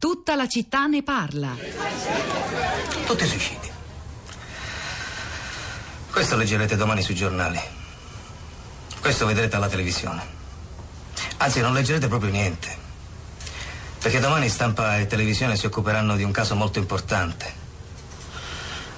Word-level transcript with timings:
Tutta 0.00 0.34
la 0.34 0.48
città 0.48 0.86
ne 0.86 1.02
parla. 1.02 1.54
Tutti 3.04 3.26
suicidi. 3.26 3.70
Questo 6.10 6.36
leggerete 6.36 6.74
domani 6.74 7.02
sui 7.02 7.14
giornali. 7.14 7.60
Questo 8.98 9.26
vedrete 9.26 9.56
alla 9.56 9.68
televisione. 9.68 10.22
Anzi, 11.36 11.60
non 11.60 11.74
leggerete 11.74 12.08
proprio 12.08 12.30
niente. 12.30 12.74
Perché 14.00 14.20
domani 14.20 14.48
stampa 14.48 14.96
e 14.96 15.06
televisione 15.06 15.54
si 15.54 15.66
occuperanno 15.66 16.16
di 16.16 16.22
un 16.22 16.32
caso 16.32 16.54
molto 16.54 16.78
importante. 16.78 17.52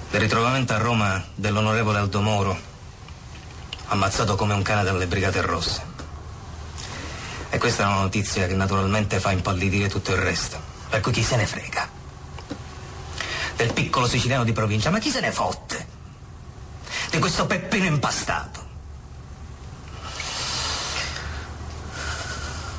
Del 0.09 0.21
ritrovamento 0.21 0.71
a 0.71 0.77
Roma 0.77 1.21
dell'onorevole 1.35 1.97
Aldo 1.97 2.21
Moro, 2.21 2.57
ammazzato 3.87 4.37
come 4.37 4.53
un 4.53 4.61
cane 4.61 4.83
dalle 4.83 5.07
Brigate 5.07 5.41
Rosse. 5.41 5.83
E 7.49 7.57
questa 7.57 7.83
è 7.83 7.87
una 7.87 7.99
notizia 7.99 8.47
che 8.47 8.55
naturalmente 8.55 9.19
fa 9.19 9.31
impallidire 9.31 9.89
tutto 9.89 10.11
il 10.11 10.17
resto. 10.19 10.71
Per 10.93 11.01
cui 11.01 11.11
chi 11.11 11.23
se 11.23 11.35
ne 11.37 11.47
frega? 11.47 11.89
Del 13.55 13.73
piccolo 13.73 14.07
siciliano 14.07 14.43
di 14.43 14.51
provincia, 14.51 14.91
ma 14.91 14.99
chi 14.99 15.09
se 15.09 15.21
ne 15.21 15.31
fotte? 15.31 15.87
Di 17.09 17.17
questo 17.17 17.47
peppino 17.47 17.85
impastato. 17.85 18.67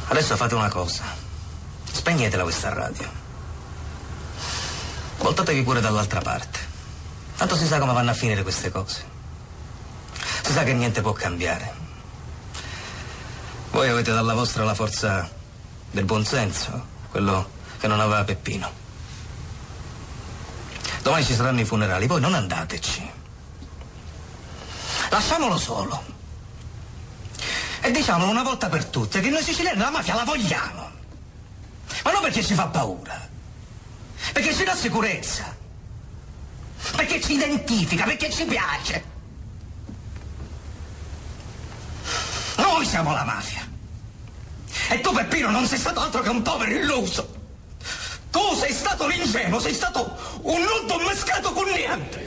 Adesso 0.07 0.37
fate 0.37 0.55
una 0.55 0.69
cosa. 0.69 1.03
Spegnetela 1.91 2.45
questa 2.45 2.73
radio. 2.73 3.11
Voltatevi 5.19 5.65
pure 5.65 5.81
dall'altra 5.81 6.21
parte. 6.21 6.61
Tanto 7.37 7.57
si 7.57 7.67
sa 7.67 7.81
come 7.81 7.95
vanno 7.95 8.13
a 8.13 8.15
finire 8.15 8.45
queste 8.45 8.71
cose. 8.71 9.05
Si 10.41 10.53
sa 10.53 10.63
che 10.63 10.73
niente 10.73 11.01
può 11.01 11.15
cambiare. 11.15 11.75
Voi 13.73 13.89
avete 13.89 14.13
dalla 14.13 14.35
vostra 14.35 14.63
la 14.63 14.75
forza 14.75 15.29
del 15.91 16.05
buonsenso, 16.05 16.87
quello 17.11 17.63
che 17.85 17.91
non 17.91 18.01
aveva 18.01 18.25
Peppino. 18.25 18.73
Domani 21.03 21.23
ci 21.23 21.35
saranno 21.35 21.61
i 21.61 21.67
funerali, 21.67 22.07
voi 22.07 22.19
non 22.19 22.33
andateci. 22.33 23.11
Lasciamolo 25.11 25.59
solo. 25.59 26.03
E 27.83 27.91
diciamolo 27.91 28.31
una 28.31 28.43
volta 28.43 28.71
per 28.71 28.87
tutte 28.87 29.21
che 29.21 29.29
noi 29.29 29.43
siciliani 29.43 29.79
la 29.79 29.91
mafia 29.91 30.15
la 30.15 30.25
vogliamo. 30.25 30.91
Ma 32.05 32.11
non 32.11 32.23
perché 32.23 32.43
ci 32.43 32.55
fa 32.55 32.69
paura. 32.69 33.29
Perché 34.33 34.55
ci 34.55 34.65
dà 34.65 34.75
sicurezza. 34.75 35.55
Perché 36.97 37.21
ci 37.21 37.35
identifica, 37.35 38.05
perché 38.05 38.31
ci 38.31 38.47
piace. 38.47 39.05
Noi 42.57 42.87
siamo 42.87 43.13
la 43.13 43.25
mafia. 43.25 43.69
E 44.89 45.01
tu, 45.03 45.13
Peppino, 45.13 45.51
non 45.51 45.67
sei 45.67 45.79
stato 45.79 46.01
altro 46.01 46.23
che 46.23 46.31
un 46.31 46.41
povero 46.41 46.71
illuso. 46.71 47.43
Tu 48.35 48.57
sei 48.57 48.73
stato 48.73 49.07
l'ingenuo, 49.07 49.61
sei 49.61 49.73
stato 49.73 50.13
un 50.43 50.61
nudo 50.61 50.99
mescato 51.07 51.53
con 51.53 51.67
niente. 51.67 52.27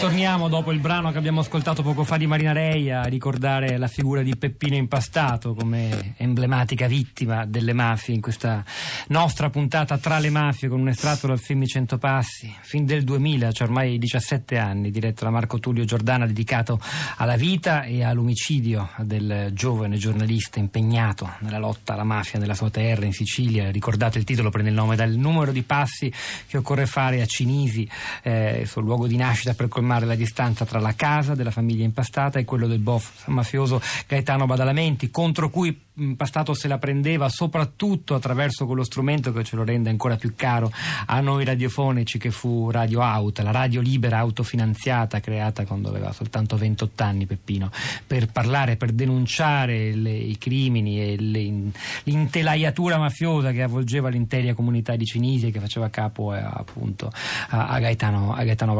Ritorniamo 0.00 0.48
dopo 0.48 0.72
il 0.72 0.78
brano 0.78 1.12
che 1.12 1.18
abbiamo 1.18 1.40
ascoltato 1.40 1.82
poco 1.82 2.04
fa 2.04 2.16
di 2.16 2.26
Marina 2.26 2.52
Rei 2.52 2.90
a 2.90 3.02
ricordare 3.02 3.76
la 3.76 3.86
figura 3.86 4.22
di 4.22 4.34
Peppino 4.34 4.74
Impastato 4.74 5.52
come 5.52 6.14
emblematica 6.16 6.86
vittima 6.86 7.44
delle 7.44 7.74
mafie 7.74 8.14
in 8.14 8.22
questa 8.22 8.64
nostra 9.08 9.50
puntata 9.50 9.98
tra 9.98 10.18
le 10.18 10.30
mafie 10.30 10.70
con 10.70 10.80
un 10.80 10.88
estratto 10.88 11.26
dal 11.26 11.38
film 11.38 11.64
I 11.64 11.66
Cento 11.66 11.98
Passi, 11.98 12.50
fin 12.62 12.86
del 12.86 13.04
2000, 13.04 13.52
cioè 13.52 13.66
ormai 13.66 13.98
17 13.98 14.56
anni, 14.56 14.90
diretto 14.90 15.24
da 15.24 15.30
Marco 15.30 15.58
Tullio 15.58 15.84
Giordana, 15.84 16.24
dedicato 16.24 16.80
alla 17.18 17.36
vita 17.36 17.82
e 17.82 18.02
all'omicidio 18.02 18.88
del 19.00 19.50
giovane 19.52 19.98
giornalista 19.98 20.60
impegnato 20.60 21.30
nella 21.40 21.58
lotta 21.58 21.92
alla 21.92 22.04
mafia 22.04 22.38
nella 22.38 22.54
sua 22.54 22.70
terra 22.70 23.04
in 23.04 23.12
Sicilia. 23.12 23.70
Ricordate 23.70 24.16
il 24.16 24.24
titolo, 24.24 24.48
prende 24.48 24.70
il 24.70 24.76
nome 24.76 24.96
dal 24.96 25.10
numero 25.10 25.52
di 25.52 25.62
passi 25.62 26.10
che 26.46 26.56
occorre 26.56 26.86
fare 26.86 27.20
a 27.20 27.26
Cinisi, 27.26 27.86
eh, 28.22 28.62
sul 28.64 28.84
luogo 28.84 29.06
di 29.06 29.16
nascita 29.16 29.52
per 29.52 29.68
colmare 29.68 29.88
la 29.98 30.14
distanza 30.14 30.64
tra 30.64 30.78
la 30.78 30.94
casa 30.94 31.34
della 31.34 31.50
famiglia 31.50 31.84
impastata 31.84 32.38
e 32.38 32.44
quello 32.44 32.66
del 32.66 32.78
boss 32.78 33.26
mafioso 33.26 33.80
Gaetano 34.06 34.46
Badalamenti, 34.46 35.10
contro 35.10 35.50
cui 35.50 35.88
Impastato 36.00 36.54
se 36.54 36.66
la 36.66 36.78
prendeva 36.78 37.28
soprattutto 37.28 38.14
attraverso 38.14 38.66
quello 38.66 38.84
strumento 38.84 39.32
che 39.32 39.44
ce 39.44 39.56
lo 39.56 39.64
rende 39.64 39.90
ancora 39.90 40.16
più 40.16 40.32
caro 40.34 40.72
a 41.06 41.20
noi 41.20 41.44
radiofonici 41.44 42.18
che 42.18 42.30
fu 42.30 42.70
Radio 42.70 43.00
Out, 43.00 43.40
la 43.40 43.50
radio 43.50 43.80
libera 43.80 44.18
autofinanziata 44.18 45.20
creata 45.20 45.64
quando 45.64 45.88
aveva 45.88 46.12
soltanto 46.12 46.56
28 46.56 47.02
anni 47.02 47.26
Peppino, 47.26 47.70
per 48.06 48.30
parlare, 48.30 48.76
per 48.76 48.92
denunciare 48.92 49.94
le, 49.94 50.10
i 50.10 50.38
crimini 50.38 51.00
e 51.00 51.16
le, 51.18 51.70
l'intelaiatura 52.04 52.98
mafiosa 52.98 53.52
che 53.52 53.62
avvolgeva 53.62 54.08
l'intera 54.08 54.54
comunità 54.54 54.96
di 54.96 55.04
Cinisi 55.04 55.48
e 55.48 55.50
che 55.50 55.60
faceva 55.60 55.90
capo 55.90 56.34
eh, 56.34 56.38
appunto 56.38 57.12
a, 57.48 57.68
a 57.68 57.78
Gaetano, 57.78 58.34
a 58.34 58.42
Gaetano 58.42 58.74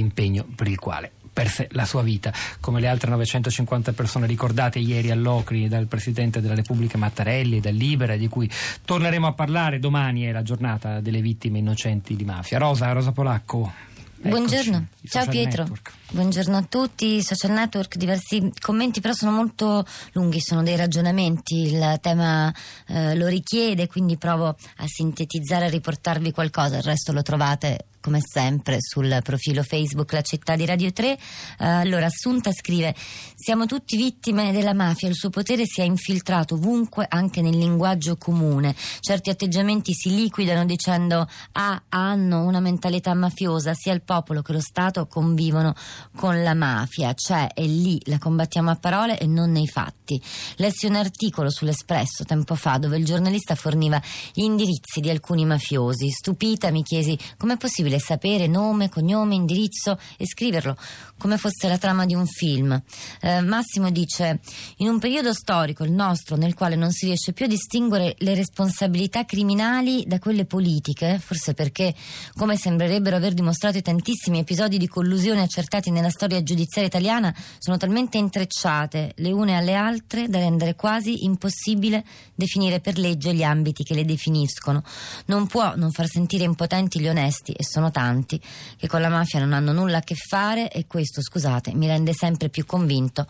impegno 0.00 0.46
per 0.54 0.68
il 0.68 0.78
quale 0.78 1.12
perse 1.32 1.68
la 1.72 1.84
sua 1.84 2.02
vita, 2.02 2.32
come 2.60 2.80
le 2.80 2.88
altre 2.88 3.10
950 3.10 3.92
persone 3.92 4.26
ricordate 4.26 4.78
ieri 4.78 5.10
all'Ocri 5.10 5.68
dal 5.68 5.86
Presidente 5.86 6.40
della 6.40 6.54
Repubblica 6.54 6.98
Mattarelli 6.98 7.56
e 7.56 7.60
da 7.60 7.70
Libera, 7.70 8.16
di 8.16 8.28
cui 8.28 8.50
torneremo 8.84 9.26
a 9.26 9.32
parlare 9.32 9.78
domani, 9.78 10.22
è 10.22 10.32
la 10.32 10.42
giornata 10.42 11.00
delle 11.00 11.20
vittime 11.20 11.58
innocenti 11.58 12.16
di 12.16 12.24
mafia. 12.24 12.58
Rosa, 12.58 12.92
Rosa 12.92 13.12
Polacco. 13.12 13.90
Buongiorno, 14.24 14.86
ciao 15.08 15.26
Pietro. 15.26 15.62
Network. 15.62 15.92
Buongiorno 16.12 16.56
a 16.56 16.62
tutti, 16.68 17.20
social 17.22 17.50
network, 17.50 17.96
diversi 17.96 18.52
commenti 18.60 19.00
però 19.00 19.14
sono 19.14 19.32
molto 19.32 19.84
lunghi, 20.12 20.40
sono 20.40 20.62
dei 20.62 20.76
ragionamenti, 20.76 21.72
il 21.72 21.98
tema 22.00 22.54
eh, 22.86 23.16
lo 23.16 23.26
richiede, 23.26 23.88
quindi 23.88 24.16
provo 24.18 24.46
a 24.46 24.84
sintetizzare 24.86 25.66
e 25.66 25.70
riportarvi 25.70 26.30
qualcosa, 26.30 26.76
il 26.76 26.84
resto 26.84 27.12
lo 27.12 27.22
trovate 27.22 27.86
come 28.02 28.18
sempre 28.20 28.78
sul 28.80 29.20
profilo 29.22 29.62
Facebook 29.62 30.12
La 30.12 30.20
Città 30.20 30.56
di 30.56 30.66
Radio 30.66 30.92
3. 30.92 31.12
Uh, 31.12 31.16
allora 31.58 32.06
Assunta 32.06 32.52
scrive: 32.52 32.94
Siamo 33.34 33.64
tutti 33.64 33.96
vittime 33.96 34.52
della 34.52 34.74
mafia, 34.74 35.08
il 35.08 35.14
suo 35.14 35.30
potere 35.30 35.62
si 35.64 35.80
è 35.80 35.84
infiltrato 35.84 36.56
ovunque, 36.56 37.06
anche 37.08 37.40
nel 37.40 37.56
linguaggio 37.56 38.16
comune. 38.16 38.74
Certi 39.00 39.30
atteggiamenti 39.30 39.94
si 39.94 40.14
liquidano 40.14 40.66
dicendo 40.66 41.26
ah, 41.52 41.82
hanno 41.88 42.44
una 42.44 42.60
mentalità 42.60 43.14
mafiosa, 43.14 43.72
sia 43.72 43.94
il 43.94 44.02
popolo 44.02 44.42
che 44.42 44.52
lo 44.52 44.60
Stato 44.60 45.06
convivono 45.06 45.74
con 46.16 46.42
la 46.42 46.54
mafia, 46.54 47.14
cioè 47.14 47.48
è 47.54 47.64
lì 47.64 48.00
la 48.06 48.18
combattiamo 48.18 48.70
a 48.70 48.76
parole 48.76 49.18
e 49.18 49.26
non 49.26 49.52
nei 49.52 49.68
fatti. 49.68 50.20
Lessi 50.56 50.86
un 50.86 50.96
articolo 50.96 51.50
sull'Espresso 51.50 52.24
tempo 52.24 52.56
fa 52.56 52.78
dove 52.78 52.96
il 52.96 53.04
giornalista 53.04 53.54
forniva 53.54 54.02
gli 54.34 54.42
indirizzi 54.42 55.00
di 55.00 55.08
alcuni 55.08 55.44
mafiosi. 55.44 56.10
Stupita 56.10 56.70
mi 56.70 56.82
chiesi 56.82 57.16
com'è 57.36 57.56
possibile 57.56 57.91
sapere 57.98 58.46
nome, 58.46 58.88
cognome, 58.88 59.34
indirizzo 59.34 59.98
e 60.16 60.26
scriverlo 60.26 60.76
come 61.22 61.38
fosse 61.38 61.68
la 61.68 61.78
trama 61.78 62.04
di 62.04 62.14
un 62.14 62.26
film. 62.26 62.82
Eh, 63.20 63.40
Massimo 63.42 63.90
dice: 63.90 64.40
In 64.78 64.88
un 64.88 64.98
periodo 64.98 65.32
storico, 65.32 65.84
il 65.84 65.92
nostro, 65.92 66.34
nel 66.36 66.54
quale 66.54 66.74
non 66.74 66.90
si 66.90 67.06
riesce 67.06 67.32
più 67.32 67.44
a 67.44 67.48
distinguere 67.48 68.16
le 68.18 68.34
responsabilità 68.34 69.24
criminali 69.24 70.02
da 70.04 70.18
quelle 70.18 70.46
politiche, 70.46 71.20
forse 71.20 71.54
perché, 71.54 71.94
come 72.34 72.56
sembrerebbero 72.56 73.14
aver 73.14 73.34
dimostrato 73.34 73.78
i 73.78 73.82
tantissimi 73.82 74.40
episodi 74.40 74.78
di 74.78 74.88
collusione 74.88 75.42
accertati 75.42 75.92
nella 75.92 76.10
storia 76.10 76.42
giudiziaria 76.42 76.88
italiana, 76.88 77.32
sono 77.58 77.76
talmente 77.76 78.18
intrecciate 78.18 79.12
le 79.14 79.30
une 79.30 79.56
alle 79.56 79.74
altre 79.74 80.28
da 80.28 80.40
rendere 80.40 80.74
quasi 80.74 81.24
impossibile 81.24 82.04
definire 82.34 82.80
per 82.80 82.98
legge 82.98 83.32
gli 83.32 83.44
ambiti 83.44 83.84
che 83.84 83.94
le 83.94 84.04
definiscono. 84.04 84.82
Non 85.26 85.46
può 85.46 85.74
non 85.76 85.92
far 85.92 86.08
sentire 86.08 86.42
impotenti 86.42 86.98
gli 86.98 87.06
onesti, 87.06 87.52
e 87.52 87.62
sono 87.64 87.81
tanti, 87.90 88.40
che 88.76 88.86
con 88.86 89.00
la 89.00 89.08
mafia 89.08 89.40
non 89.40 89.52
hanno 89.52 89.72
nulla 89.72 89.98
a 89.98 90.02
che 90.02 90.14
fare 90.14 90.70
e 90.70 90.86
questo, 90.86 91.22
scusate, 91.22 91.74
mi 91.74 91.86
rende 91.86 92.12
sempre 92.12 92.48
più 92.48 92.64
convinto 92.66 93.26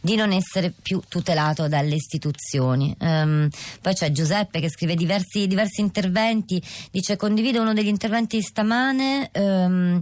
di 0.00 0.16
non 0.16 0.32
essere 0.32 0.72
più 0.82 1.00
tutelato 1.08 1.68
dalle 1.68 1.94
istituzioni. 1.94 2.94
Um, 2.98 3.48
poi 3.80 3.94
c'è 3.94 4.10
Giuseppe 4.10 4.60
che 4.60 4.70
scrive 4.70 4.94
diversi, 4.94 5.46
diversi, 5.46 5.80
interventi, 5.80 6.62
dice 6.90 7.16
condivido 7.16 7.60
uno 7.60 7.72
degli 7.72 7.88
interventi 7.88 8.40
stamane. 8.40 9.30
Um, 9.32 10.00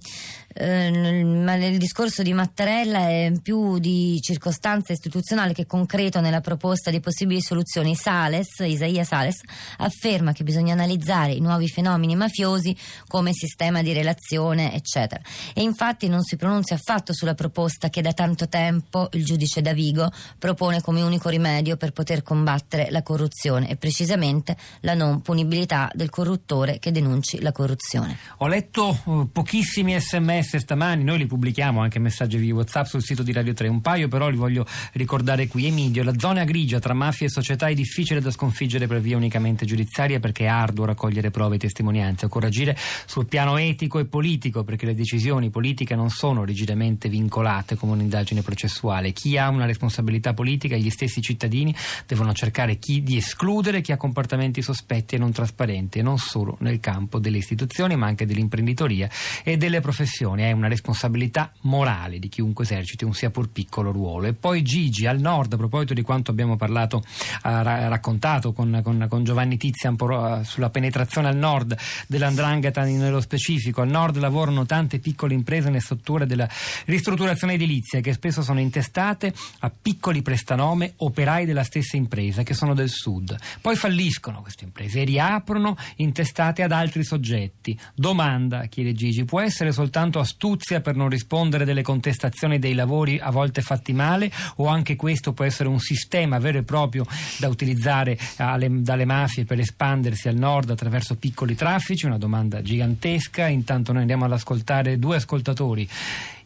ma 0.55 1.55
il 1.55 1.79
discorso 1.79 2.23
di 2.23 2.33
Mattarella 2.33 3.09
è 3.09 3.33
più 3.43 3.79
di 3.79 4.19
circostanza 4.21 4.93
istituzionale 4.93 5.55
che 5.55 5.67
concreto 5.67 6.21
nella 6.21 6.41
proposta 6.41 6.91
di 6.91 7.01
possibili 7.01 7.41
soluzioni. 7.41 7.95
Sales, 7.95 8.59
Isaia 8.61 9.05
Sales, 9.05 9.41
afferma 9.79 10.33
che 10.33 10.45
bisogna 10.45 10.73
analizzare 10.73 11.33
i 11.33 11.41
nuovi 11.41 11.69
fenomeni 11.69 12.17
mafiosi 12.17 12.77
come 13.07 13.33
sistema 13.33 13.83
di 13.83 13.93
relazione, 13.93 14.75
eccetera. 14.75 15.23
E 15.55 15.63
infatti 15.63 16.09
non 16.09 16.23
si 16.23 16.37
pronuncia 16.37 16.75
affatto 16.75 17.15
sulla 17.15 17.35
proposta 17.35 17.89
che 17.89 18.03
da 18.03 18.13
tanto 18.13 18.49
tempo 18.49 19.09
il 19.13 19.25
giudice 19.25 19.63
Davigo 19.63 20.11
propone 20.39 20.81
come 20.81 21.03
unico 21.03 21.29
rimedio 21.29 21.77
per 21.77 21.93
poter 21.93 22.23
combattere 22.23 22.89
la 22.91 23.03
corruzione 23.03 23.69
e 23.71 23.77
precisamente 23.77 24.57
la 24.81 24.95
non 24.95 25.23
punibilità 25.23 25.91
del 25.95 26.11
corruttore 26.11 26.79
che 26.79 26.91
denunci 26.91 27.41
la 27.41 27.53
corruzione. 27.53 28.19
Ho 28.39 28.47
letto 28.47 29.01
uh, 29.05 29.31
pochissimi 29.31 29.99
sms 29.99 30.42
sms 30.43 30.57
stamani, 30.57 31.05
noi 31.05 31.19
li 31.19 31.27
pubblichiamo 31.27 31.81
anche 31.81 31.99
messaggi 31.99 32.37
via 32.37 32.55
WhatsApp 32.55 32.87
sul 32.87 33.03
sito 33.03 33.23
di 33.23 33.33
Radio 33.33 33.55
3. 33.55 33.69
Un 33.69 33.81
paio 33.81 34.09
però 34.09 34.29
li 34.29 34.37
voglio 34.37 34.67
ricordare 34.93 35.47
qui. 35.47 35.67
Emidio, 35.67 36.03
la 36.03 36.15
zona 36.19 36.45
grigia 36.45 36.79
tra 36.79 36.93
mafia 36.93 37.27
e 37.27 37.31
società 37.31 37.69
è 37.69 37.75
difficile 37.75 38.21
da 38.21 38.31
sconfiggere 38.31 38.87
per 38.87 39.01
via 39.01 39.17
unicamente 39.17 39.65
giudiziaria 39.65 40.21
perché 40.21 40.45
è 40.45 40.49
arduo 40.49 40.85
raccogliere 40.85 41.31
prove 41.31 41.57
e 41.57 41.59
testimonianze. 41.59 42.27
Occorre 42.27 42.49
agire 42.49 42.77
sul 43.07 43.27
piano 43.27 43.57
etico 43.57 43.99
e 43.99 44.05
politico 44.05 44.65
perché 44.65 44.87
le 44.87 44.95
decisioni 44.95 45.51
politiche 45.51 45.95
non 45.95 46.11
sono 46.11 46.45
rigidamente 46.45 47.09
vincolate 47.09 47.77
come 47.77 47.93
un'indagine 47.93 48.43
processuale. 48.43 49.13
Chi 49.13 49.39
ha 49.39 49.49
una 49.49 49.67
responsabilità 49.67 50.35
politica 50.35 50.75
e 50.75 50.81
gli 50.81 50.91
stessi 50.91 51.21
cittadini 51.21 51.75
devono 52.07 52.33
cercare 52.33 52.77
chi 52.77 53.03
di 53.03 53.17
escludere 53.17 53.81
chi 53.81 53.93
ha 53.93 53.97
comportamenti 53.97 54.63
sospetti 54.63 55.15
e 55.15 55.19
non 55.19 55.33
trasparenti 55.33 56.03
non 56.03 56.19
solo 56.19 56.57
nel 56.61 56.81
campo 56.81 57.19
delle 57.19 57.39
istituzioni 57.39 57.97
ma 57.97 58.07
anche 58.07 58.27
dell'imprenditoria 58.27 59.09
e 59.45 59.57
delle 59.57 59.81
professioni. 59.81 60.32
È 60.41 60.53
una 60.53 60.69
responsabilità 60.69 61.53
morale 61.63 62.19
di 62.19 62.29
chiunque 62.29 62.65
eserciti 62.65 63.05
un 63.05 63.15
sia 63.15 63.31
pur 63.31 63.51
piccolo 63.51 63.91
ruolo. 63.91 64.27
E 64.27 64.33
poi 64.33 64.63
Gigi, 64.63 65.07
al 65.07 65.21
nord, 65.21 65.53
a 65.53 65.57
proposito 65.57 65.95
di 65.95 66.03
quanto 66.03 66.31
abbiamo 66.31 66.57
parlato, 66.57 67.03
eh, 67.45 67.89
raccontato 67.89 68.53
con, 68.53 68.81
con, 68.83 69.07
con, 69.09 69.25
Giovanni 69.25 69.57
Tizian 69.57 69.97
uh, 69.99 70.43
sulla 70.43 70.71
penetrazione 70.71 71.29
al 71.29 71.37
nord 71.37 71.77
dell'andrangheta 72.07 72.85
nello 72.85 73.21
specifico, 73.21 73.83
al 73.83 73.89
nord 73.89 74.19
lavorano 74.19 74.67
tante 74.67 74.99
piccole 74.99 75.35
imprese 75.35 75.71
nel 75.71 75.83
settore 75.83 76.27
della 76.27 76.49
ristrutturazione 76.87 77.55
edilizia 77.55 78.01
che 78.01 78.13
spesso 78.13 78.43
sono 78.43 78.61
intestate 78.61 79.33
a 79.61 79.71
piccoli 79.71 80.23
prestanome 80.23 80.95
operai 80.97 81.45
della 81.45 81.65
stessa 81.65 81.97
impresa 81.97 82.43
che 82.43 82.55
sono 82.55 82.75
del 82.75 82.89
sud. 82.89 83.37
Poi 83.61 83.77
falliscono 83.77 84.43
queste 84.43 84.65
imprese 84.65 85.01
e 85.01 85.05
riaprono 85.05 85.77
intestate 85.97 86.63
ad 86.63 86.73
altri 86.73 87.05
soggetti. 87.05 87.79
Domanda, 87.95 88.67
chiede 88.67 88.93
Gigi, 88.93 89.25
può 89.25 89.41
essere 89.41 89.73
soltanto 89.73 90.19
astuzia 90.23 90.81
per 90.81 90.97
non 90.97 91.09
rispondere 91.09 91.65
delle 91.65 91.83
contestazioni 91.83 92.59
dei 92.59 92.75
lavori 92.75 93.19
a 93.21 93.31
volte 93.31 93.61
fatti 93.61 93.93
male 93.93 94.31
o 94.57 94.67
anche 94.67 94.97
questo 94.97 95.33
può 95.33 95.45
essere 95.45 95.69
un 95.69 95.79
sistema 95.79 96.39
vero 96.39 96.59
e 96.59 96.63
proprio 96.63 97.05
da 97.39 97.49
utilizzare 97.49 98.17
alle, 98.39 98.69
dalle 98.71 99.05
mafie 99.05 99.45
per 99.45 99.59
espandersi 99.59 100.29
al 100.29 100.37
nord 100.37 100.71
attraverso 100.71 101.17
piccoli 101.17 101.55
traffici? 101.55 102.07
Una 102.07 102.19
domanda 102.19 102.63
gigantesca. 102.63 103.47
Intanto 103.47 103.93
noi 103.93 104.01
andiamo 104.03 104.25
ad 104.25 104.33
ascoltare 104.33 104.99
due 104.99 105.17
ascoltatori. 105.17 105.89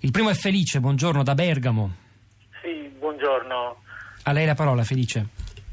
Il 0.01 0.11
primo 0.11 0.31
è 0.31 0.35
Felice, 0.35 0.81
buongiorno 0.81 1.23
da 1.23 1.35
Bergamo. 1.35 1.95
Sì, 2.63 2.91
buongiorno. 2.99 3.83
A 4.25 4.33
lei 4.33 4.45
la 4.45 4.55
parola, 4.55 4.83
Felice. 4.83 5.27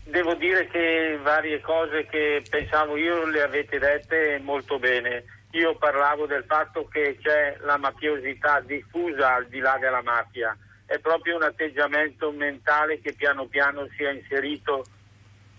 Devo 0.03 0.35
dire 0.35 0.67
che 0.67 1.19
varie 1.23 1.59
cose 1.59 2.05
che 2.05 2.43
pensavo 2.47 2.97
io 2.97 3.25
le 3.25 3.41
avete 3.41 3.79
dette 3.79 4.39
molto 4.43 4.77
bene. 4.77 5.23
Io 5.53 5.75
parlavo 5.77 6.25
del 6.25 6.43
fatto 6.47 6.87
che 6.87 7.17
c'è 7.21 7.57
la 7.61 7.77
mafiosità 7.77 8.59
diffusa 8.61 9.35
al 9.35 9.47
di 9.47 9.59
là 9.59 9.77
della 9.79 10.01
mafia. 10.01 10.55
È 10.85 10.99
proprio 10.99 11.35
un 11.35 11.43
atteggiamento 11.43 12.31
mentale 12.31 12.99
che 13.01 13.13
piano 13.13 13.45
piano 13.45 13.87
si 13.95 14.03
è 14.03 14.11
inserito 14.11 14.83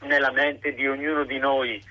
nella 0.01 0.31
mente 0.33 0.75
di 0.75 0.87
ognuno 0.87 1.25
di 1.25 1.39
noi 1.39 1.83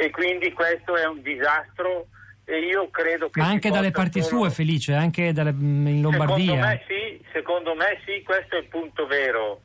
e 0.00 0.10
quindi 0.10 0.52
questo 0.52 0.96
è 0.96 1.04
un 1.06 1.20
disastro 1.20 2.06
e 2.46 2.58
io 2.60 2.88
credo 2.88 3.28
che... 3.28 3.40
Ma 3.40 3.48
anche 3.48 3.70
dalle 3.70 3.90
parti 3.90 4.22
solo... 4.22 4.42
sue, 4.42 4.50
Felice, 4.50 4.94
anche 4.94 5.32
dalle, 5.32 5.50
in 5.50 6.00
Lombardia? 6.00 6.54
Secondo 6.54 6.66
me 6.66 6.84
sì, 6.86 7.24
secondo 7.32 7.74
me 7.74 8.00
sì, 8.06 8.22
questo 8.22 8.56
è 8.56 8.60
il 8.60 8.68
punto 8.68 9.06
vero. 9.06 9.60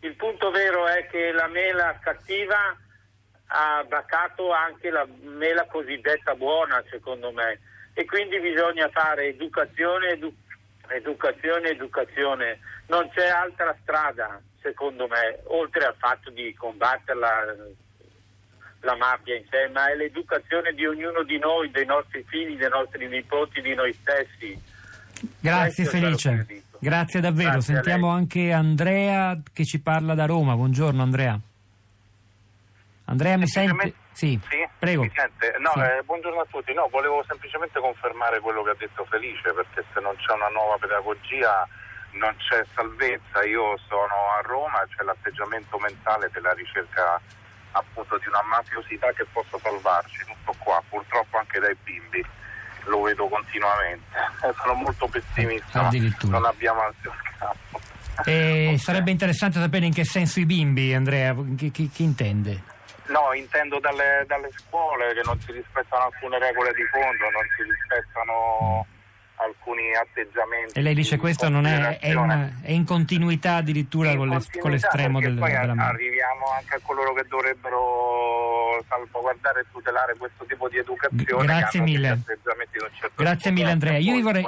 Il 0.00 0.14
punto 0.14 0.50
vero 0.50 0.86
è 0.88 1.06
che 1.06 1.30
la 1.32 1.46
mela 1.46 1.98
cattiva 2.02 2.76
ha 3.48 3.84
bacato 3.88 4.52
anche 4.52 4.90
la 4.90 5.06
mela 5.22 5.64
cosiddetta 5.66 6.34
buona, 6.34 6.82
secondo 6.90 7.30
me, 7.32 7.60
e 7.94 8.04
quindi 8.04 8.40
bisogna 8.40 8.88
fare 8.90 9.28
educazione, 9.28 10.10
edu- 10.10 10.34
educazione, 10.88 11.70
educazione. 11.70 12.58
Non 12.88 13.08
c'è 13.10 13.28
altra 13.28 13.76
strada, 13.82 14.40
secondo 14.60 15.06
me, 15.06 15.40
oltre 15.44 15.84
al 15.84 15.94
fatto 15.96 16.30
di 16.30 16.54
combatterla 16.54 17.54
la 18.80 18.96
mafia 18.96 19.36
in 19.36 19.44
sé, 19.50 19.68
ma 19.72 19.90
è 19.90 19.96
l'educazione 19.96 20.72
di 20.72 20.86
ognuno 20.86 21.22
di 21.22 21.38
noi, 21.38 21.70
dei 21.70 21.86
nostri 21.86 22.24
figli, 22.28 22.56
dei 22.56 22.68
nostri 22.68 23.08
nipoti, 23.08 23.60
di 23.60 23.74
noi 23.74 23.92
stessi. 23.92 24.74
Grazie 25.40 25.84
Questo 25.84 25.98
Felice, 25.98 26.62
grazie 26.78 27.20
davvero. 27.20 27.50
Grazie 27.52 27.74
Sentiamo 27.74 28.08
anche 28.08 28.52
Andrea 28.52 29.40
che 29.52 29.64
ci 29.64 29.80
parla 29.80 30.14
da 30.14 30.26
Roma. 30.26 30.54
Buongiorno 30.54 31.02
Andrea. 31.02 31.40
Andrea 33.16 33.38
mi 33.38 33.48
sente? 33.48 33.94
Sì, 34.12 34.38
sì, 34.46 34.68
prego. 34.78 35.02
Mi 35.02 35.10
no, 35.58 35.72
sì. 35.72 35.80
Eh, 35.80 36.02
buongiorno 36.04 36.40
a 36.40 36.46
tutti. 36.50 36.74
No, 36.74 36.88
volevo 36.90 37.24
semplicemente 37.26 37.80
confermare 37.80 38.40
quello 38.40 38.62
che 38.62 38.70
ha 38.70 38.76
detto 38.78 39.06
Felice, 39.08 39.52
perché 39.54 39.84
se 39.94 40.00
non 40.00 40.14
c'è 40.16 40.32
una 40.32 40.48
nuova 40.48 40.76
pedagogia 40.76 41.66
non 42.12 42.36
c'è 42.36 42.62
salvezza. 42.74 43.42
Io 43.44 43.78
sono 43.88 44.36
a 44.36 44.42
Roma, 44.44 44.84
c'è 44.94 45.02
l'atteggiamento 45.02 45.78
mentale 45.78 46.28
della 46.30 46.52
ricerca 46.52 47.18
appunto 47.72 48.18
di 48.18 48.28
una 48.28 48.42
mafiosità 48.42 49.12
che 49.12 49.24
possa 49.32 49.58
salvarci, 49.62 50.24
tutto 50.24 50.54
qua, 50.58 50.82
purtroppo 50.88 51.38
anche 51.38 51.58
dai 51.60 51.76
bimbi, 51.84 52.24
lo 52.84 53.00
vedo 53.00 53.28
continuamente, 53.28 54.16
sono 54.60 54.74
molto 54.74 55.08
pessimista, 55.08 55.90
non 56.28 56.44
abbiamo 56.44 56.80
ansia 56.80 57.12
scampo. 57.36 57.80
E 58.24 58.64
okay. 58.64 58.78
Sarebbe 58.78 59.10
interessante 59.10 59.60
sapere 59.60 59.84
in 59.84 59.92
che 59.92 60.04
senso 60.04 60.40
i 60.40 60.46
bimbi, 60.46 60.94
Andrea, 60.94 61.34
chi, 61.56 61.70
chi, 61.70 61.90
chi 61.90 62.02
intende? 62.02 62.74
No, 63.08 63.32
intendo 63.34 63.78
dalle, 63.78 64.24
dalle, 64.26 64.50
scuole 64.56 65.14
che 65.14 65.22
non 65.24 65.38
si 65.40 65.52
rispettano 65.52 66.04
alcune 66.04 66.38
regole 66.38 66.72
di 66.74 66.84
fondo, 66.84 67.30
non 67.30 67.44
si 67.56 67.62
rispettano 67.62 68.86
alcuni 69.36 69.94
atteggiamenti. 69.94 70.78
E 70.78 70.82
lei 70.82 70.94
dice 70.94 71.16
questo 71.16 71.48
non 71.48 71.66
è, 71.66 71.98
è, 71.98 72.14
una, 72.14 72.60
è 72.62 72.72
in 72.72 72.84
continuità 72.84 73.56
addirittura 73.56 74.10
in 74.10 74.18
con, 74.18 74.28
continuità 74.28 74.60
con, 74.60 74.70
l'estremo 74.70 75.20
del, 75.20 75.36
poi 75.36 75.50
della 75.50 75.74
mano. 75.74 75.90
arriviamo 75.90 76.46
anche 76.56 76.74
a 76.76 76.80
coloro 76.82 77.12
che 77.12 77.24
dovrebbero 77.28 78.82
salvaguardare 78.88 79.60
e 79.60 79.64
tutelare 79.72 80.16
questo 80.16 80.44
tipo 80.46 80.68
di 80.68 80.78
educazione. 80.78 81.44
Grazie 81.44 81.80
mille. 81.80 82.20
Certo 82.26 83.22
Grazie 83.22 83.50
mille 83.50 83.70
Andrea. 83.70 83.98
Io 83.98 84.14
vi 84.14 84.22
vorrei... 84.22 84.44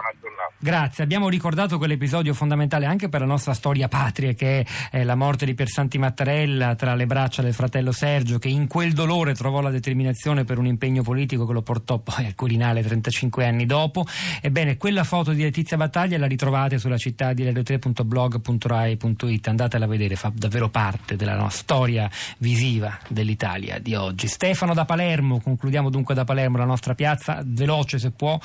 Grazie, 0.68 1.02
abbiamo 1.02 1.30
ricordato 1.30 1.78
quell'episodio 1.78 2.34
fondamentale 2.34 2.84
anche 2.84 3.08
per 3.08 3.20
la 3.20 3.26
nostra 3.26 3.54
storia 3.54 3.88
patria 3.88 4.34
che 4.34 4.66
è 4.90 5.02
la 5.02 5.14
morte 5.14 5.46
di 5.46 5.54
Piersanti 5.54 5.96
Mattarella 5.96 6.74
tra 6.74 6.94
le 6.94 7.06
braccia 7.06 7.40
del 7.40 7.54
fratello 7.54 7.90
Sergio 7.90 8.38
che 8.38 8.48
in 8.48 8.66
quel 8.66 8.92
dolore 8.92 9.32
trovò 9.32 9.62
la 9.62 9.70
determinazione 9.70 10.44
per 10.44 10.58
un 10.58 10.66
impegno 10.66 11.02
politico 11.02 11.46
che 11.46 11.54
lo 11.54 11.62
portò 11.62 12.00
poi 12.00 12.26
al 12.26 12.34
Quirinale 12.34 12.82
35 12.82 13.46
anni 13.46 13.64
dopo. 13.64 14.04
Ebbene, 14.42 14.76
quella 14.76 15.04
foto 15.04 15.32
di 15.32 15.40
Letizia 15.40 15.78
Battaglia 15.78 16.18
la 16.18 16.26
ritrovate 16.26 16.76
sulla 16.76 16.98
città 16.98 17.32
di 17.32 17.44
radio3.blog.rai.it, 17.44 19.48
andatela 19.48 19.86
a 19.86 19.88
vedere, 19.88 20.16
fa 20.16 20.30
davvero 20.34 20.68
parte 20.68 21.16
della 21.16 21.34
nostra 21.34 21.62
storia 21.62 22.10
visiva 22.36 22.98
dell'Italia 23.08 23.78
di 23.78 23.94
oggi. 23.94 24.26
Stefano 24.26 24.74
da 24.74 24.84
Palermo, 24.84 25.40
concludiamo 25.40 25.88
dunque 25.88 26.14
da 26.14 26.25
Palermo 26.25 26.58
la 26.58 26.66
nostra 26.66 26.94
piazza, 26.94 27.40
veloce 27.42 27.98
se 27.98 28.10
può. 28.10 28.38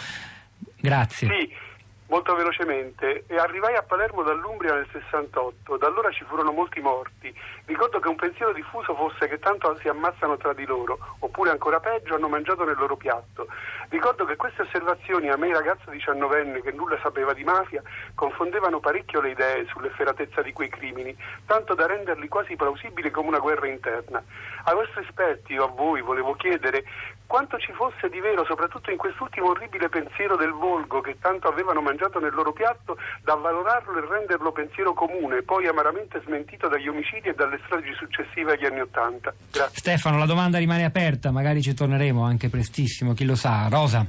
Grazie. 0.79 1.27
Sì 1.27 1.62
molto 2.13 2.35
velocemente. 2.35 3.23
E 3.25 3.37
arrivai 3.37 3.73
a 3.75 3.81
Palermo 3.81 4.21
dall'Umbria 4.21 4.75
nel 4.75 4.87
68, 4.91 5.77
da 5.77 5.87
allora 5.87 6.11
ci 6.11 6.23
furono 6.25 6.51
molti 6.51 6.79
morti. 6.79 7.33
Ricordo 7.65 7.99
che 7.99 8.07
un 8.07 8.15
pensiero 8.15 8.53
diffuso 8.53 8.93
fosse 8.93 9.27
che 9.27 9.39
tanto 9.39 9.75
si 9.81 9.87
ammazzano 9.87 10.37
tra 10.37 10.53
di 10.53 10.65
loro, 10.65 10.99
oppure 11.19 11.49
ancora 11.49 11.79
peggio 11.79 12.13
hanno 12.13 12.29
mangiato 12.29 12.65
nel 12.65 12.77
loro 12.77 12.95
piatto. 12.97 13.47
Ricordo 13.89 14.25
che 14.25 14.35
queste 14.35 14.61
osservazioni 14.61 15.29
a 15.29 15.37
me 15.37 15.51
ragazzo 15.51 15.89
diciannovenne 15.89 16.61
che 16.61 16.71
nulla 16.71 16.99
sapeva 17.01 17.33
di 17.33 17.43
mafia 17.43 17.81
confondevano 18.13 18.79
parecchio 18.79 19.19
le 19.19 19.31
idee 19.31 19.65
sull'efferatezza 19.65 20.43
di 20.43 20.53
quei 20.53 20.69
crimini, 20.69 21.17
tanto 21.47 21.73
da 21.73 21.87
renderli 21.87 22.27
quasi 22.27 22.55
plausibili 22.55 23.09
come 23.09 23.29
una 23.29 23.39
guerra 23.39 23.67
interna. 23.67 24.23
Ai 24.65 24.75
vostri 24.75 25.01
esperti 25.01 25.57
o 25.57 25.65
a 25.65 25.67
voi 25.67 26.01
volevo 26.01 26.33
chiedere 26.35 26.83
quanto 27.25 27.57
ci 27.57 27.71
fosse 27.73 28.09
di 28.09 28.19
vero, 28.19 28.45
soprattutto 28.45 28.91
in 28.91 28.97
quest'ultimo 28.97 29.49
orribile 29.49 29.89
pensiero 29.89 30.35
del 30.35 30.51
volgo 30.51 31.01
che 31.01 31.17
tanto 31.19 31.47
avevano 31.47 31.81
mangiato 31.81 32.02
nel 32.19 32.33
loro 32.33 32.53
piatto, 32.53 32.97
da 33.23 33.35
valorarlo 33.35 33.97
e 33.97 34.07
renderlo 34.07 34.51
pensiero 34.51 34.93
comune, 34.93 35.43
poi 35.43 35.67
amaramente 35.67 36.21
smentito 36.25 36.67
dagli 36.67 36.87
omicidi 36.87 37.29
e 37.29 37.33
dalle 37.33 37.59
stragi 37.65 37.93
successive 37.93 38.53
agli 38.53 38.65
anni 38.65 38.81
Ottanta. 38.81 39.33
Stefano, 39.71 40.17
la 40.17 40.25
domanda 40.25 40.57
rimane 40.57 40.85
aperta, 40.85 41.31
magari 41.31 41.61
ci 41.61 41.73
torneremo 41.73 42.23
anche 42.23 42.49
prestissimo, 42.49 43.13
chi 43.13 43.25
lo 43.25 43.35
sa. 43.35 43.67
Rosa. 43.69 44.05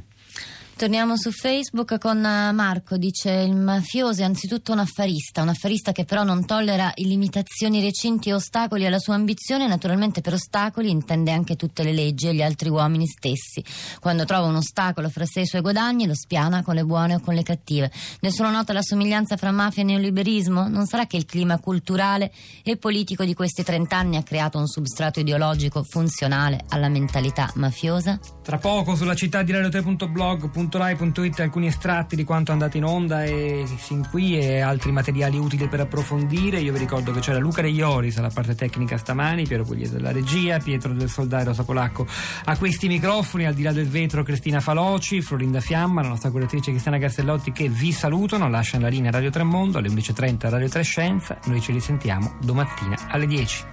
Torniamo 0.77 1.17
su 1.17 1.31
Facebook 1.31 1.99
con 2.01 2.19
eh, 2.25 2.51
Marco, 2.51 2.97
dice 2.97 3.31
il 3.31 3.55
mafioso 3.55 4.23
è 4.23 4.25
anzitutto 4.25 4.73
un 4.73 4.81
affarista, 4.81 5.41
un 5.41 5.49
affarista 5.49 5.93
che 5.93 6.05
però 6.05 6.25
non 6.25 6.45
tollera 6.45 6.93
limitazioni 6.97 7.81
recinti 7.81 8.31
e 8.31 8.35
ostacoli 8.35 8.85
alla 8.85 8.99
sua 8.99 9.15
ambizione, 9.15 9.69
naturalmente 9.69 10.21
per 10.21 10.33
ostacoli 10.33 10.91
intende 10.91 11.31
anche 11.31 11.55
tutte 11.55 11.85
le 11.85 11.93
leggi 11.93 12.27
e 12.27 12.35
gli 12.35 12.43
altri 12.43 12.71
uomini 12.71 13.07
stessi. 13.07 13.65
Quando 14.01 14.25
trova 14.25 14.49
un 14.49 14.57
ostacolo 14.57 15.09
fra 15.11 15.25
sé 15.25 15.41
e 15.41 15.43
i 15.43 15.47
suoi 15.47 15.61
guadagni 15.61 16.07
lo 16.07 16.15
spiana 16.15 16.65
con 16.65 16.75
le 16.75 16.85
buone 16.85 17.15
o 17.15 17.21
con 17.21 17.35
le 17.35 17.45
cattive. 17.45 17.93
Nessuno 18.21 18.51
nota 18.51 18.73
la 18.73 18.83
somiglianza 18.83 19.37
fra 19.37 19.53
mafia 19.53 19.83
e 19.83 19.87
neoliberismo? 19.87 20.67
Non 20.67 20.87
sarà 20.87 21.07
che 21.07 21.17
il 21.17 21.25
clima 21.25 21.61
culturale 21.61 22.33
e 22.65 22.77
politico 22.77 23.25
di 23.25 23.35
questi 23.35 23.63
trent'anni 23.63 24.17
ha 24.17 24.25
creato 24.25 24.59
un 24.59 24.67
substrato 24.67 25.21
ideologico 25.21 25.85
funzionale 25.85 26.65
alla 26.71 26.89
mentalità 26.89 27.49
mafiosa? 27.55 28.19
Tra 28.43 28.59
poco 28.59 28.97
sulla 28.97 29.15
città 29.15 29.43
di 29.45 29.53
radio3.blog 29.53 30.51
radio2.rai.it 30.69 31.41
alcuni 31.41 31.67
estratti 31.67 32.17
di 32.17 32.25
quanto 32.25 32.51
è 32.51 32.53
andato 32.53 32.77
in 32.77 32.85
onda 32.85 33.25
e 33.25 33.65
sin 33.79 34.07
qui 34.09 34.39
e 34.39 34.61
altri 34.61 34.93
materiali 34.93 35.39
utili 35.39 35.69
per 35.69 35.81
approfondire. 35.81 36.61
Io 36.61 36.73
vi 36.73 36.79
ricordo 36.79 37.13
che 37.13 37.21
c'era 37.21 37.39
Luca 37.39 37.63
De 37.63 37.69
Ioris 37.69 38.19
alla 38.19 38.31
parte 38.31 38.55
tecnica 38.55 38.97
stamani, 38.97 39.47
Piero 39.47 39.65
Pugliese 39.65 39.95
della 39.95 40.13
regia, 40.13 40.59
Pietro 40.59 40.93
del 40.93 41.09
Soldai, 41.09 41.45
Rosa 41.45 41.65
Polacco 41.65 42.07
a 42.45 42.57
questi 42.57 42.89
microfoni, 42.89 43.47
al 43.47 43.55
di 43.55 43.63
là 43.63 43.73
del 43.73 43.89
vetro 43.89 44.23
Cristina 44.23 44.61
Faloci, 44.61 45.21
Florinda 45.21 45.61
Fiamma, 45.61 46.03
la 46.03 46.09
nostra 46.09 46.31
curatrice 46.31 46.71
Cristiana 46.71 46.99
Castellotti 46.99 47.53
che 47.53 47.69
vi 47.69 47.93
salutano, 47.93 48.49
lasciano 48.49 48.85
la 48.85 48.91
linea 48.91 49.11
Radio 49.11 49.31
Tremondo 49.31 49.79
alle 49.79 49.89
11.30 49.89 50.49
Radio 50.49 50.69
3 50.69 50.83
Scienza. 50.83 51.39
Noi 51.47 51.61
ci 51.61 51.73
risentiamo 51.73 52.35
domattina 52.41 52.97
alle 53.09 53.27
10. 53.27 53.65